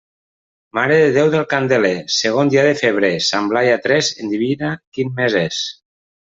Mare 0.77 0.95
de 1.01 1.11
Déu 1.17 1.29
del 1.35 1.43
Candeler, 1.51 1.91
segon 2.15 2.51
dia 2.55 2.65
de 2.69 2.73
febrer; 2.81 3.13
Sant 3.29 3.53
Blai 3.53 3.71
a 3.77 3.79
tres, 3.87 4.13
endevina 4.27 4.73
quin 4.99 5.17
mes 5.21 5.41
és. 5.47 5.65